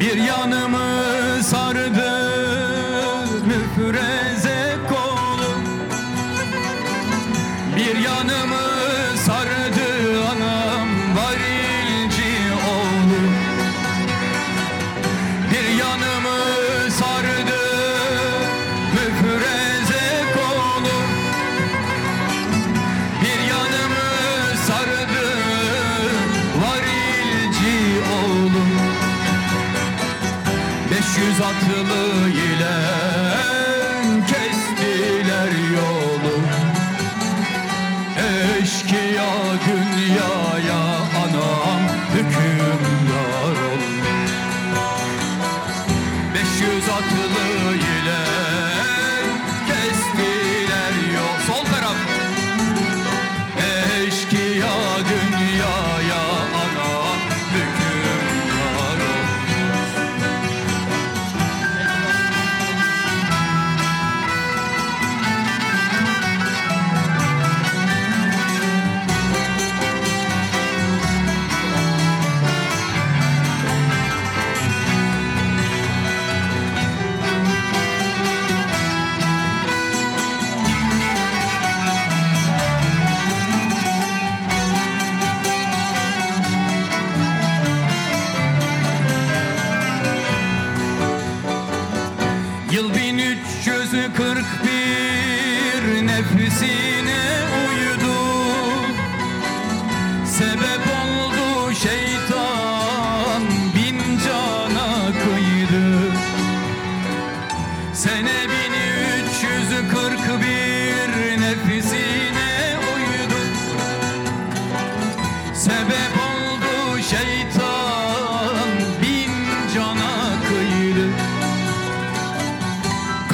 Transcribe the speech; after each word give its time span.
Bir 0.00 0.16
yanımı 0.16 1.42
sardı 1.42 2.35
yüz 31.18 31.40
atlı 31.40 31.90
ile 32.30 33.25
Yıl 92.76 92.94
1341 92.94 94.65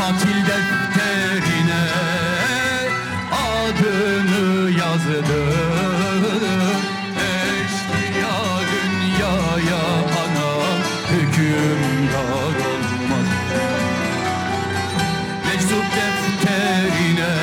Katil 0.00 0.40
defterine 0.48 1.82
adını 3.32 4.70
yazdı 4.70 5.42
Eşkıya 7.30 8.38
dünyaya 8.72 9.82
anam 10.22 10.80
hükümdar 11.10 12.54
olmaz. 12.70 13.28
Meczup 15.46 15.86
defterine 15.96 17.34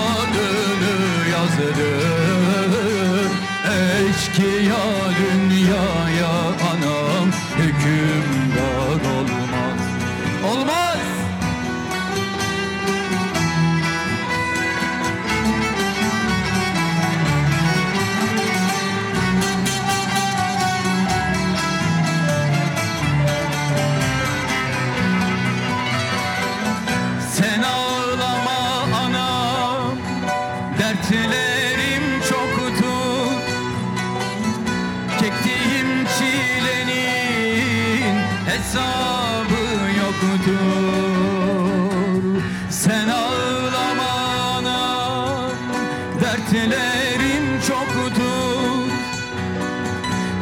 adını 0.00 0.96
yazdı 1.32 1.84
Eşkıya 4.08 4.84
dünyaya 5.18 6.36
anam 6.72 7.28
hükümdar 7.58 7.75
Sen 42.86 43.08
ağlama 43.08 44.10
anam 44.56 45.50
Dertlerim 46.20 47.60
çoktur. 47.68 48.90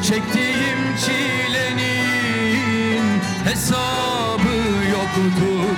Çektiğim 0.03 0.97
çilenin 1.05 3.03
hesabı 3.44 4.56
yoktur. 4.91 5.77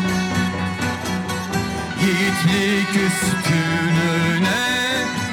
Yiğitlik 2.00 2.90
üstününe 3.06 4.64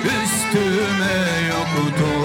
üstüme 0.06 1.18
yoktur 1.50 2.23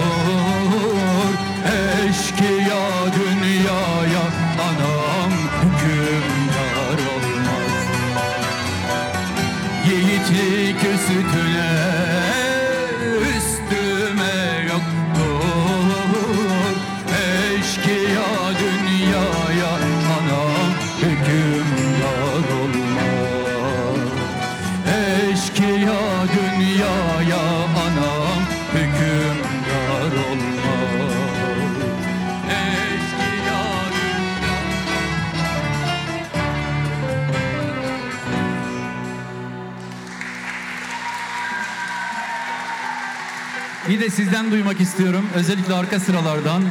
Yiğitlik 10.18 10.84
üstüne 10.84 10.84
üstüme 10.84 11.68
Bir 43.88 44.00
de 44.00 44.10
sizden 44.10 44.50
duymak 44.50 44.80
istiyorum. 44.80 45.26
Özellikle 45.34 45.74
arka 45.74 46.00
sıralardan. 46.00 46.62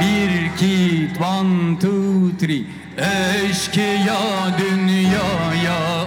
Bir, 0.00 0.50
iki, 0.54 1.08
one, 1.20 1.78
two, 1.78 2.36
three. 2.38 2.62
Eşkıya 3.44 4.18
dünyaya 4.58 6.06